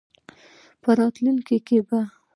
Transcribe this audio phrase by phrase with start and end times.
[0.81, 1.99] په راتلونکې کې به